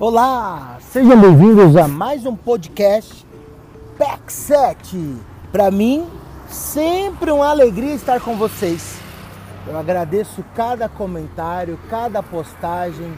Olá, 0.00 0.78
sejam 0.80 1.20
bem-vindos 1.20 1.74
a 1.74 1.88
mais 1.88 2.24
um 2.24 2.36
podcast 2.36 3.26
PEC 3.98 4.32
7. 4.32 5.16
Para 5.50 5.72
mim, 5.72 6.06
sempre 6.48 7.32
uma 7.32 7.48
alegria 7.48 7.94
estar 7.94 8.20
com 8.20 8.36
vocês. 8.36 9.00
Eu 9.66 9.76
agradeço 9.76 10.44
cada 10.54 10.88
comentário, 10.88 11.76
cada 11.90 12.22
postagem, 12.22 13.12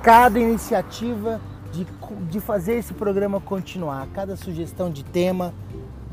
cada 0.00 0.38
iniciativa 0.38 1.40
de, 1.72 1.84
de 2.30 2.38
fazer 2.38 2.74
esse 2.74 2.94
programa 2.94 3.40
continuar, 3.40 4.06
cada 4.14 4.36
sugestão 4.36 4.92
de 4.92 5.02
tema. 5.02 5.52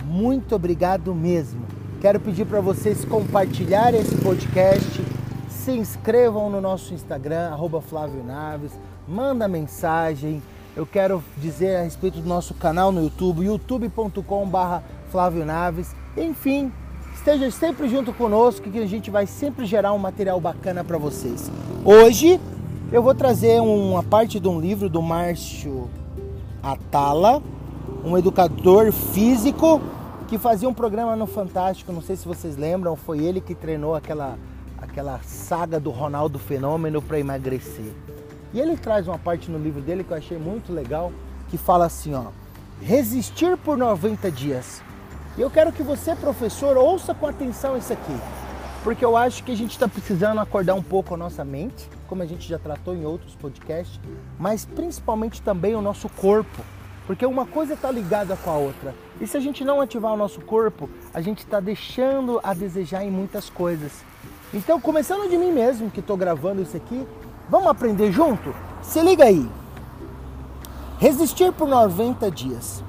Muito 0.04 0.56
obrigado 0.56 1.14
mesmo. 1.14 1.62
Quero 2.02 2.20
pedir 2.20 2.48
para 2.48 2.60
vocês 2.60 3.06
compartilharem 3.06 4.02
esse 4.02 4.16
podcast, 4.16 5.00
se 5.48 5.74
inscrevam 5.74 6.50
no 6.50 6.60
nosso 6.60 6.92
Instagram, 6.92 7.52
arroba 7.52 7.82
Flávio 7.82 8.24
Naves, 8.24 8.72
manda 9.08 9.48
mensagem. 9.48 10.42
Eu 10.76 10.86
quero 10.86 11.24
dizer 11.38 11.78
a 11.78 11.84
respeito 11.84 12.20
do 12.20 12.28
nosso 12.28 12.54
canal 12.54 12.92
no 12.92 13.04
YouTube, 13.04 13.46
youtube.com.br 13.46 14.84
Flávio 15.10 15.46
Naves. 15.46 15.96
Enfim, 16.18 16.72
esteja 17.14 17.50
sempre 17.52 17.88
junto 17.88 18.12
conosco 18.14 18.70
que 18.70 18.80
a 18.80 18.86
gente 18.86 19.10
vai 19.10 19.26
sempre 19.26 19.66
gerar 19.66 19.94
um 19.94 19.98
material 19.98 20.40
bacana 20.40 20.84
para 20.84 20.98
vocês. 20.98 21.50
Hoje 21.84 22.40
eu 22.92 23.02
vou 23.02 23.16
trazer 23.16 23.62
uma 23.62 24.04
parte 24.04 24.40
de 24.40 24.48
um 24.48 24.60
livro 24.60 24.90
do 24.90 25.02
Márcio 25.02 25.90
Atala, 26.62 27.42
um 28.04 28.18
educador 28.18 28.92
físico 28.92 29.82
que 30.28 30.38
fazia 30.38 30.68
um 30.68 30.74
programa 30.74 31.16
no 31.16 31.28
Fantástico, 31.28 31.92
não 31.94 32.02
sei 32.02 32.16
se 32.16 32.28
vocês 32.28 32.58
lembram, 32.58 32.96
foi 32.96 33.20
ele 33.24 33.40
que 33.40 33.54
treinou 33.54 33.94
aquela, 33.94 34.38
aquela 34.78 35.20
saga 35.24 35.80
do 35.80 35.92
Ronaldo 35.92 36.40
Fenômeno 36.40 37.02
para 37.02 37.20
emagrecer. 37.20 37.94
E 38.56 38.60
ele 38.62 38.78
traz 38.78 39.06
uma 39.06 39.20
parte 39.20 39.52
no 39.52 39.58
livro 39.58 39.82
dele 39.82 40.02
que 40.02 40.12
eu 40.12 40.18
achei 40.18 40.38
muito 40.38 40.72
legal, 40.72 41.12
que 41.50 41.58
fala 41.58 41.88
assim, 41.88 42.14
ó, 42.14 42.28
resistir 42.82 43.58
por 43.58 43.78
90 43.78 44.32
dias. 44.32 44.82
E 45.38 45.42
eu 45.42 45.52
quero 45.52 45.74
que 45.74 45.84
você, 45.84 46.16
professor, 46.16 46.78
ouça 46.78 47.14
com 47.14 47.28
atenção 47.28 47.78
isso 47.78 47.92
aqui, 47.92 48.18
porque 48.82 49.04
eu 49.04 49.18
acho 49.18 49.44
que 49.44 49.52
a 49.52 49.58
gente 49.58 49.72
está 49.72 49.90
precisando 49.90 50.40
acordar 50.40 50.74
um 50.74 50.82
pouco 50.82 51.14
a 51.14 51.18
nossa 51.18 51.44
mente, 51.44 51.90
como 52.08 52.24
a 52.24 52.26
gente 52.26 52.48
já 52.48 52.58
tratou 52.58 52.96
em 52.96 53.04
outros 53.04 53.36
podcasts, 53.36 54.00
mas 54.40 54.64
principalmente 54.64 55.42
também 55.42 55.76
o 55.76 55.82
nosso 55.82 56.08
corpo, 56.08 56.64
porque 57.06 57.26
uma 57.26 57.46
coisa 57.46 57.74
está 57.74 57.92
ligada 57.92 58.38
com 58.38 58.50
a 58.50 58.56
outra. 58.56 58.96
E 59.20 59.28
se 59.28 59.36
a 59.36 59.42
gente 59.42 59.66
não 59.66 59.82
ativar 59.82 60.14
o 60.14 60.18
nosso 60.18 60.40
corpo, 60.40 60.90
a 61.14 61.20
gente 61.20 61.40
está 61.40 61.60
deixando 61.60 62.40
a 62.42 62.54
desejar 62.54 63.04
em 63.04 63.12
muitas 63.12 63.50
coisas. 63.50 63.92
Então, 64.54 64.80
começando 64.80 65.30
de 65.30 65.38
mim 65.38 65.52
mesmo, 65.52 65.92
que 65.92 66.00
estou 66.00 66.16
gravando 66.16 66.62
isso 66.62 66.78
aqui, 66.78 67.06
vamos 67.50 67.68
aprender 67.68 68.12
junto? 68.12 68.54
Se 68.82 69.02
liga 69.02 69.26
aí. 69.26 69.48
Resistir 71.00 71.52
por 71.52 71.68
90 71.68 72.30
dias. 72.32 72.84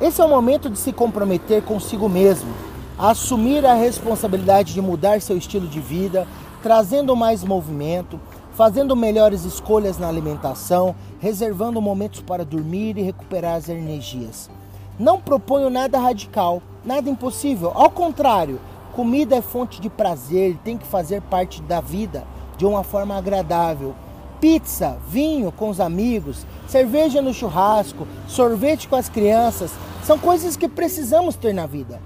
Esse 0.00 0.20
é 0.20 0.24
o 0.24 0.28
momento 0.28 0.68
de 0.68 0.78
se 0.78 0.92
comprometer 0.92 1.62
consigo 1.62 2.08
mesmo, 2.08 2.52
assumir 2.98 3.64
a 3.64 3.74
responsabilidade 3.74 4.74
de 4.74 4.82
mudar 4.82 5.20
seu 5.20 5.36
estilo 5.36 5.68
de 5.68 5.80
vida, 5.80 6.26
trazendo 6.62 7.14
mais 7.14 7.44
movimento, 7.44 8.18
fazendo 8.54 8.96
melhores 8.96 9.44
escolhas 9.44 9.98
na 9.98 10.08
alimentação, 10.08 10.94
reservando 11.20 11.80
momentos 11.80 12.20
para 12.20 12.44
dormir 12.44 12.98
e 12.98 13.02
recuperar 13.02 13.54
as 13.54 13.68
energias. 13.68 14.50
Não 14.98 15.20
proponho 15.20 15.70
nada 15.70 15.98
radical, 15.98 16.60
nada 16.84 17.08
impossível. 17.08 17.70
Ao 17.74 17.90
contrário, 17.90 18.60
comida 18.94 19.36
é 19.36 19.42
fonte 19.42 19.80
de 19.80 19.88
prazer, 19.88 20.56
tem 20.64 20.76
que 20.76 20.86
fazer 20.86 21.22
parte 21.22 21.62
da 21.62 21.80
vida 21.80 22.24
de 22.56 22.66
uma 22.66 22.82
forma 22.82 23.16
agradável. 23.16 23.94
Pizza, 24.40 24.98
vinho 25.08 25.50
com 25.50 25.70
os 25.70 25.80
amigos, 25.80 26.46
cerveja 26.68 27.22
no 27.22 27.32
churrasco, 27.32 28.06
sorvete 28.28 28.88
com 28.88 28.96
as 28.96 29.08
crianças, 29.08 29.72
são 30.02 30.18
coisas 30.18 30.56
que 30.56 30.68
precisamos 30.68 31.34
ter 31.34 31.54
na 31.54 31.66
vida, 31.66 32.00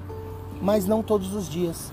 mas 0.62 0.86
não 0.86 1.02
todos 1.02 1.34
os 1.34 1.48
dias. 1.48 1.92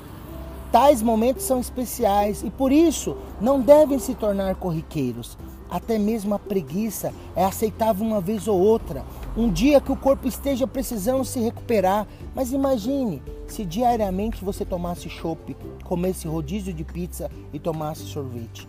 Tais 0.72 1.02
momentos 1.02 1.46
são 1.46 1.60
especiais 1.60 2.44
e 2.44 2.50
por 2.50 2.72
isso 2.72 3.16
não 3.40 3.62
devem 3.62 3.98
se 3.98 4.14
tornar 4.14 4.56
corriqueiros. 4.56 5.38
Até 5.70 5.98
mesmo 5.98 6.36
a 6.36 6.40
preguiça 6.40 7.14
é 7.36 7.44
aceitável 7.44 8.06
uma 8.06 8.22
vez 8.22 8.48
ou 8.48 8.60
outra, 8.60 9.04
um 9.36 9.52
dia 9.52 9.82
que 9.82 9.92
o 9.92 9.96
corpo 9.96 10.28
esteja 10.28 10.66
precisando 10.66 11.26
se 11.26 11.40
recuperar. 11.40 12.08
Mas 12.34 12.52
imagine 12.52 13.22
se 13.48 13.66
diariamente 13.66 14.44
você 14.44 14.64
tomasse 14.64 15.10
chopp, 15.10 15.56
comesse 15.84 16.28
rodízio 16.28 16.74
de 16.74 16.84
pizza 16.84 17.30
e 17.54 17.60
tomasse 17.60 18.04
sorvete. 18.04 18.68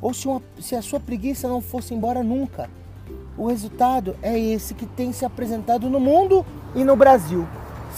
Ou 0.00 0.14
se, 0.14 0.26
uma, 0.26 0.42
se 0.58 0.74
a 0.74 0.82
sua 0.82 0.98
preguiça 0.98 1.48
não 1.48 1.60
fosse 1.60 1.92
embora 1.92 2.22
nunca. 2.22 2.70
O 3.36 3.46
resultado 3.46 4.16
é 4.22 4.38
esse 4.38 4.74
que 4.74 4.86
tem 4.86 5.12
se 5.12 5.24
apresentado 5.24 5.88
no 5.88 6.00
mundo 6.00 6.44
e 6.74 6.84
no 6.84 6.96
Brasil. 6.96 7.46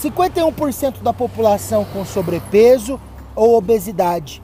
51% 0.01 1.01
da 1.01 1.13
população 1.13 1.85
com 1.85 2.03
sobrepeso 2.03 2.99
ou 3.35 3.57
obesidade. 3.57 4.41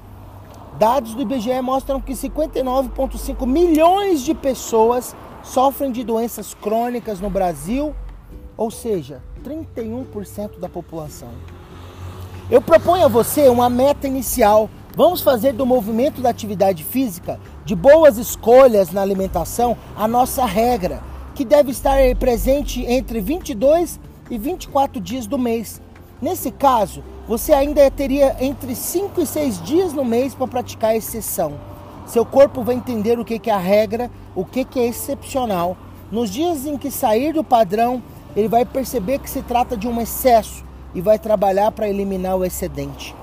Dados 0.78 1.14
do 1.14 1.22
IBGE 1.22 1.62
mostram 1.62 2.00
que 2.00 2.14
59,5 2.14 3.46
milhões 3.46 4.22
de 4.22 4.34
pessoas 4.34 5.16
sofrem 5.44 5.92
de 5.92 6.04
doenças 6.04 6.54
crônicas 6.54 7.20
no 7.20 7.30
Brasil, 7.30 7.96
ou 8.58 8.70
seja, 8.70 9.22
31% 9.44 10.60
da 10.60 10.68
população. 10.70 11.30
Eu 12.50 12.62
proponho 12.62 13.06
a 13.06 13.08
você 13.08 13.48
uma 13.48 13.70
meta 13.70 14.08
inicial. 14.08 14.70
Vamos 14.96 15.22
fazer 15.22 15.54
do 15.54 15.66
movimento 15.66 16.20
da 16.20 16.30
atividade 16.30 16.84
física, 16.84 17.40
de 17.64 17.76
boas 17.76 18.18
escolhas 18.18 18.92
na 18.92 19.02
alimentação, 19.02 19.78
a 19.96 20.08
nossa 20.08 20.46
regra, 20.46 21.02
que 21.36 21.46
deve 21.46 21.72
estar 21.72 21.98
presente 22.18 22.84
entre 22.86 23.22
22 23.22 24.00
e 24.30 24.38
24 24.38 25.00
dias 25.00 25.28
do 25.28 25.38
mês. 25.38 25.82
Nesse 26.22 26.52
caso, 26.52 27.04
você 27.28 27.54
ainda 27.54 27.90
teria 27.92 28.36
entre 28.42 28.76
5 28.76 29.22
e 29.22 29.26
6 29.26 29.62
dias 29.62 29.94
no 29.94 30.04
mês 30.04 30.34
para 30.34 30.48
praticar 30.48 30.90
a 30.92 30.96
exceção. 30.98 31.54
Seu 32.10 32.26
corpo 32.26 32.64
vai 32.64 32.74
entender 32.74 33.20
o 33.20 33.24
que 33.24 33.40
é 33.48 33.54
a 33.54 33.60
regra, 33.60 34.10
o 34.36 34.44
que 34.44 34.66
é 34.80 34.88
excepcional. 34.88 35.78
Nos 36.12 36.32
dias 36.32 36.66
em 36.66 36.76
que 36.76 36.90
sair 36.90 37.34
do 37.34 37.44
padrão, 37.44 38.02
ele 38.36 38.48
vai 38.48 38.66
perceber 38.66 39.20
que 39.20 39.30
se 39.30 39.44
trata 39.44 39.78
de 39.78 39.88
um 39.88 40.02
excesso 40.02 40.66
e 40.96 41.02
vai 41.02 41.20
trabalhar 41.20 41.72
para 41.72 41.88
eliminar 41.88 42.36
o 42.36 42.44
excedente. 42.44 43.16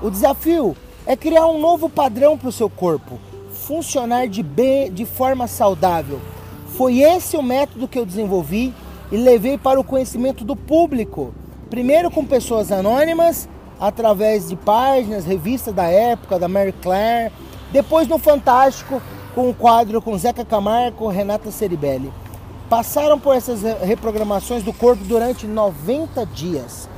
O 0.00 0.08
desafio 0.08 0.74
é 1.04 1.14
criar 1.14 1.48
um 1.48 1.60
novo 1.60 1.90
padrão 1.90 2.38
para 2.38 2.48
o 2.48 2.52
seu 2.52 2.70
corpo, 2.70 3.18
funcionar 3.52 4.26
de, 4.26 4.42
bem, 4.42 4.90
de 4.90 5.04
forma 5.04 5.46
saudável. 5.46 6.18
Foi 6.78 7.00
esse 7.00 7.36
o 7.36 7.42
método 7.42 7.86
que 7.86 7.98
eu 7.98 8.06
desenvolvi 8.06 8.72
e 9.12 9.18
levei 9.18 9.58
para 9.58 9.78
o 9.78 9.84
conhecimento 9.84 10.46
do 10.46 10.56
público. 10.56 11.34
Primeiro 11.68 12.10
com 12.10 12.24
pessoas 12.24 12.72
anônimas, 12.72 13.46
através 13.78 14.48
de 14.48 14.56
páginas, 14.56 15.26
revistas 15.26 15.74
da 15.74 15.88
época, 15.88 16.38
da 16.38 16.48
Mary 16.48 16.72
Claire, 16.80 17.30
depois 17.72 18.08
no 18.08 18.18
Fantástico, 18.18 19.00
com 19.34 19.42
o 19.42 19.50
um 19.50 19.52
quadro 19.52 20.02
com 20.02 20.18
Zeca 20.18 20.44
Camargo, 20.44 21.08
Renata 21.08 21.50
Ceribelli. 21.50 22.12
Passaram 22.68 23.18
por 23.18 23.34
essas 23.34 23.62
reprogramações 23.82 24.62
do 24.62 24.72
corpo 24.72 25.04
durante 25.04 25.46
90 25.46 26.26
dias. 26.26 26.88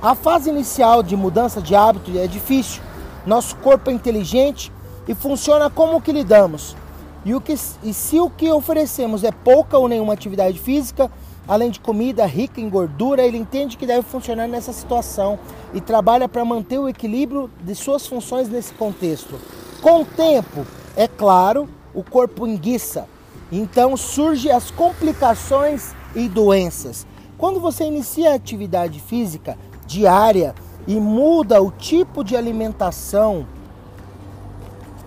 A 0.00 0.14
fase 0.14 0.50
inicial 0.50 1.02
de 1.02 1.16
mudança 1.16 1.60
de 1.60 1.74
hábito 1.74 2.16
é 2.16 2.26
difícil. 2.26 2.82
Nosso 3.26 3.56
corpo 3.56 3.90
é 3.90 3.92
inteligente 3.92 4.72
e 5.06 5.14
funciona 5.14 5.68
como 5.68 6.00
que 6.00 6.12
lidamos. 6.12 6.76
E, 7.24 7.34
o 7.34 7.40
que, 7.40 7.54
e 7.82 7.92
se 7.92 8.20
o 8.20 8.30
que 8.30 8.50
oferecemos 8.50 9.24
é 9.24 9.32
pouca 9.32 9.76
ou 9.76 9.88
nenhuma 9.88 10.12
atividade 10.12 10.58
física, 10.58 11.10
além 11.46 11.70
de 11.70 11.80
comida 11.80 12.24
rica 12.26 12.60
em 12.60 12.68
gordura, 12.68 13.22
ele 13.22 13.36
entende 13.36 13.76
que 13.76 13.86
deve 13.86 14.02
funcionar 14.02 14.46
nessa 14.46 14.72
situação 14.72 15.38
e 15.74 15.80
trabalha 15.80 16.28
para 16.28 16.44
manter 16.44 16.78
o 16.78 16.88
equilíbrio 16.88 17.50
de 17.62 17.74
suas 17.74 18.06
funções 18.06 18.48
nesse 18.48 18.72
contexto. 18.74 19.38
Com 19.80 20.02
o 20.02 20.04
tempo, 20.04 20.66
é 20.96 21.06
claro, 21.06 21.68
o 21.94 22.02
corpo 22.02 22.46
enguiça. 22.46 23.06
Então 23.50 23.96
surgem 23.96 24.52
as 24.52 24.70
complicações 24.70 25.94
e 26.14 26.28
doenças. 26.28 27.06
Quando 27.36 27.60
você 27.60 27.84
inicia 27.84 28.32
a 28.32 28.34
atividade 28.34 29.00
física 29.00 29.56
diária 29.86 30.54
e 30.86 30.98
muda 30.98 31.62
o 31.62 31.70
tipo 31.70 32.24
de 32.24 32.36
alimentação 32.36 33.46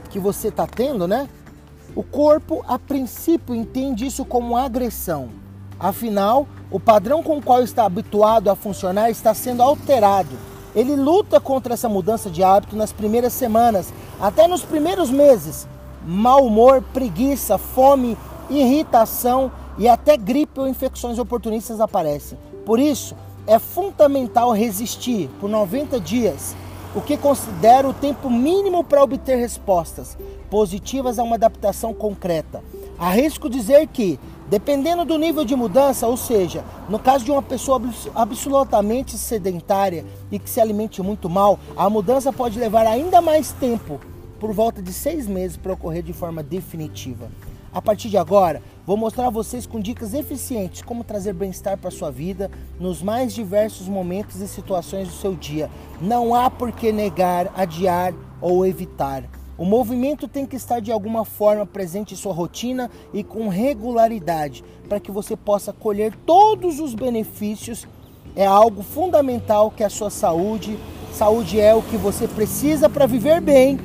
que 0.10 0.20
você 0.20 0.48
está 0.48 0.66
tendo, 0.66 1.08
né? 1.08 1.28
O 1.94 2.04
corpo, 2.04 2.64
a 2.68 2.80
princípio, 2.80 3.54
entende 3.54 4.06
isso 4.06 4.24
como 4.24 4.56
agressão. 4.56 5.30
Afinal, 5.80 6.48
o 6.70 6.80
padrão 6.80 7.22
com 7.22 7.38
o 7.38 7.42
qual 7.42 7.62
está 7.62 7.86
habituado 7.86 8.50
a 8.50 8.56
funcionar 8.56 9.10
está 9.10 9.34
sendo 9.34 9.62
alterado. 9.62 10.51
Ele 10.76 10.96
luta 10.96 11.40
contra 11.40 11.74
essa 11.74 11.90
mudança 11.90 12.30
de 12.30 12.44
hábito 12.44 12.76
nas 12.76 12.92
primeiras 12.92 13.34
semanas, 13.34 13.94
até 14.20 14.48
nos 14.48 14.64
primeiros 14.64 15.10
meses. 15.10 15.68
Mal 16.06 16.46
humor, 16.46 16.84
preguiça, 16.94 17.58
fome, 17.58 18.18
irritação 18.50 19.52
e 19.78 19.88
até 19.88 20.18
gripe 20.18 20.60
ou 20.60 20.68
infecções 20.68 21.20
oportunistas 21.20 21.80
aparecem. 21.80 22.38
Por 22.66 22.80
isso, 22.80 23.16
é 23.48 23.60
fundamental 23.60 24.52
resistir 24.52 25.30
por 25.40 25.50
90 25.50 26.00
dias, 26.00 26.56
o 26.96 27.02
que 27.02 27.18
considero 27.18 27.90
o 27.90 27.94
tempo 27.94 28.30
mínimo 28.30 28.84
para 28.84 29.04
obter 29.04 29.38
respostas 29.38 30.18
positivas 30.50 31.18
a 31.18 31.24
uma 31.24 31.36
adaptação 31.36 31.94
concreta. 31.94 32.62
Arrisco 33.00 33.50
dizer 33.50 33.88
que, 33.88 34.20
dependendo 34.52 35.06
do 35.06 35.18
nível 35.18 35.46
de 35.46 35.56
mudança, 35.56 36.06
ou 36.06 36.18
seja, 36.18 36.62
no 36.90 37.00
caso 37.00 37.24
de 37.24 37.32
uma 37.32 37.42
pessoa 37.42 37.82
absolutamente 38.14 39.18
sedentária 39.18 40.06
e 40.30 40.38
que 40.38 40.50
se 40.50 40.60
alimente 40.60 41.02
muito 41.02 41.30
mal, 41.30 41.58
a 41.78 41.90
mudança 41.90 42.34
pode 42.34 42.60
levar 42.60 42.86
ainda 42.86 43.22
mais 43.22 43.54
tempo, 43.54 43.98
por 44.42 44.52
volta 44.52 44.82
de 44.82 44.92
seis 44.92 45.26
meses, 45.26 45.56
para 45.56 45.72
ocorrer 45.72 46.04
de 46.04 46.12
forma 46.12 46.44
definitiva. 46.44 47.32
A 47.74 47.82
partir 47.82 48.10
de 48.10 48.18
agora, 48.18 48.62
vou 48.86 48.98
mostrar 48.98 49.28
a 49.28 49.30
vocês 49.30 49.66
com 49.66 49.80
dicas 49.80 50.14
eficientes 50.14 50.82
como 50.82 51.06
trazer 51.06 51.32
bem-estar 51.32 51.78
para 51.78 51.90
sua 51.90 52.12
vida 52.12 52.52
nos 52.78 53.02
mais 53.02 53.34
diversos 53.34 53.88
momentos 53.88 54.42
e 54.42 54.50
situações 54.50 55.08
do 55.08 55.14
seu 55.14 55.34
dia. 55.34 55.72
Não 56.02 56.36
há 56.36 56.50
por 56.50 56.74
que 56.74 56.92
negar, 56.92 57.50
adiar 57.56 58.14
ou 58.42 58.66
evitar. 58.66 59.24
O 59.58 59.66
movimento 59.66 60.28
tem 60.28 60.46
que 60.46 60.56
estar 60.56 60.80
de 60.80 60.92
alguma 60.92 61.26
forma 61.26 61.66
presente 61.66 62.14
em 62.14 62.18
sua 62.18 62.34
rotina 62.34 62.90
e 63.14 63.24
com 63.24 63.48
regularidade, 63.48 64.64
para 64.88 65.00
que 65.00 65.12
você 65.12 65.36
possa 65.36 65.74
colher 65.74 66.16
todos 66.26 66.80
os 66.80 66.96
benefícios. 66.96 67.88
É 68.36 68.46
algo 68.46 68.82
fundamental 68.82 69.70
que 69.70 69.84
a 69.84 69.90
sua 69.90 70.10
saúde, 70.10 70.80
saúde 71.14 71.60
é 71.60 71.76
o 71.76 71.82
que 71.82 71.98
você 71.98 72.28
precisa 72.28 72.90
para 72.90 73.06
viver 73.06 73.42
bem 73.42 73.78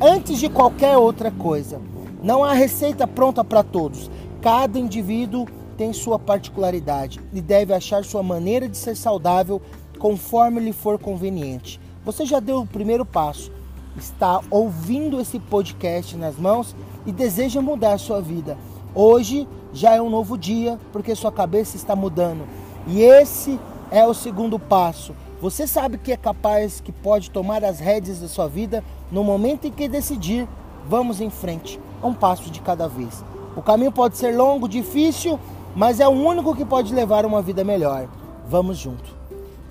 antes 0.00 0.38
de 0.38 0.48
qualquer 0.48 0.96
outra 0.98 1.30
coisa. 1.30 1.80
Não 2.22 2.44
há 2.44 2.52
receita 2.52 3.06
pronta 3.06 3.42
para 3.42 3.62
todos. 3.62 4.10
Cada 4.42 4.78
indivíduo 4.78 5.46
tem 5.76 5.92
sua 5.92 6.18
particularidade 6.18 7.20
e 7.32 7.40
deve 7.40 7.72
achar 7.72 8.04
sua 8.04 8.22
maneira 8.22 8.68
de 8.68 8.76
ser 8.76 8.94
saudável 8.94 9.60
conforme 9.98 10.60
lhe 10.60 10.72
for 10.72 10.98
conveniente. 10.98 11.80
Você 12.04 12.26
já 12.26 12.38
deu 12.38 12.60
o 12.60 12.66
primeiro 12.66 13.06
passo 13.06 13.50
está 13.96 14.40
ouvindo 14.50 15.20
esse 15.20 15.38
podcast 15.38 16.16
nas 16.16 16.36
mãos 16.36 16.74
e 17.06 17.12
deseja 17.12 17.60
mudar 17.60 17.94
a 17.94 17.98
sua 17.98 18.20
vida. 18.20 18.58
Hoje 18.94 19.48
já 19.72 19.94
é 19.94 20.02
um 20.02 20.10
novo 20.10 20.36
dia 20.36 20.78
porque 20.92 21.14
sua 21.14 21.32
cabeça 21.32 21.76
está 21.76 21.94
mudando. 21.94 22.46
E 22.86 23.02
esse 23.02 23.58
é 23.90 24.06
o 24.06 24.14
segundo 24.14 24.58
passo. 24.58 25.14
Você 25.40 25.66
sabe 25.66 25.98
que 25.98 26.12
é 26.12 26.16
capaz, 26.16 26.80
que 26.80 26.92
pode 26.92 27.30
tomar 27.30 27.64
as 27.64 27.78
rédeas 27.78 28.20
da 28.20 28.28
sua 28.28 28.48
vida 28.48 28.82
no 29.10 29.22
momento 29.22 29.66
em 29.66 29.70
que 29.70 29.88
decidir. 29.88 30.48
Vamos 30.88 31.20
em 31.20 31.30
frente, 31.30 31.80
um 32.02 32.12
passo 32.12 32.50
de 32.50 32.60
cada 32.60 32.88
vez. 32.88 33.24
O 33.56 33.62
caminho 33.62 33.92
pode 33.92 34.16
ser 34.16 34.36
longo, 34.36 34.68
difícil, 34.68 35.38
mas 35.74 36.00
é 36.00 36.08
o 36.08 36.10
único 36.10 36.54
que 36.54 36.64
pode 36.64 36.94
levar 36.94 37.24
uma 37.24 37.40
vida 37.40 37.64
melhor. 37.64 38.08
Vamos 38.48 38.78
junto. 38.78 39.14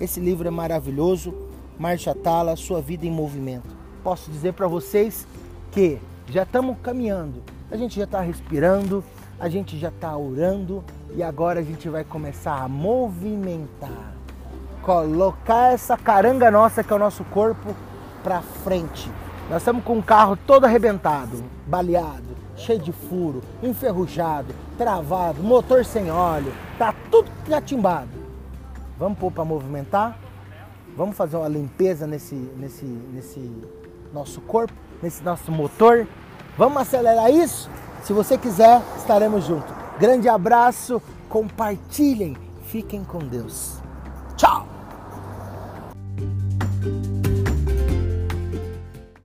Esse 0.00 0.18
livro 0.18 0.48
é 0.48 0.50
maravilhoso. 0.50 1.34
Marcha 1.78 2.14
Tala, 2.14 2.56
sua 2.56 2.80
vida 2.80 3.06
em 3.06 3.10
movimento 3.10 3.73
posso 4.04 4.30
dizer 4.30 4.52
para 4.52 4.68
vocês 4.68 5.26
que 5.72 5.98
já 6.28 6.42
estamos 6.42 6.76
caminhando, 6.82 7.42
a 7.70 7.76
gente 7.76 7.96
já 7.96 8.04
está 8.04 8.20
respirando, 8.20 9.02
a 9.40 9.48
gente 9.48 9.78
já 9.78 9.88
está 9.88 10.14
orando 10.14 10.84
e 11.16 11.22
agora 11.22 11.60
a 11.60 11.62
gente 11.62 11.88
vai 11.88 12.04
começar 12.04 12.62
a 12.62 12.68
movimentar, 12.68 14.12
colocar 14.82 15.72
essa 15.72 15.96
caranga 15.96 16.50
nossa 16.50 16.84
que 16.84 16.92
é 16.92 16.96
o 16.96 16.98
nosso 16.98 17.24
corpo 17.24 17.74
para 18.22 18.42
frente. 18.42 19.10
Nós 19.48 19.62
estamos 19.62 19.82
com 19.82 19.98
o 19.98 20.02
carro 20.02 20.36
todo 20.36 20.66
arrebentado, 20.66 21.42
baleado, 21.66 22.36
cheio 22.56 22.78
de 22.78 22.92
furo, 22.92 23.42
enferrujado, 23.62 24.54
travado, 24.76 25.42
motor 25.42 25.82
sem 25.82 26.10
óleo, 26.10 26.52
tá 26.78 26.94
tudo 27.10 27.30
catimbado. 27.48 28.10
Vamos 28.98 29.18
pôr 29.18 29.32
para 29.32 29.44
movimentar? 29.44 30.18
Vamos 30.94 31.16
fazer 31.16 31.36
uma 31.36 31.48
limpeza 31.48 32.06
nesse, 32.06 32.34
nesse, 32.34 32.84
nesse 32.84 33.50
nosso 34.14 34.40
corpo, 34.40 34.72
nesse 35.02 35.22
nosso 35.22 35.52
motor. 35.52 36.06
Vamos 36.56 36.80
acelerar 36.80 37.30
isso? 37.30 37.68
Se 38.04 38.12
você 38.12 38.38
quiser, 38.38 38.80
estaremos 38.96 39.44
juntos. 39.44 39.74
Grande 39.98 40.28
abraço, 40.28 41.02
compartilhem, 41.28 42.36
fiquem 42.66 43.04
com 43.04 43.18
Deus. 43.18 43.83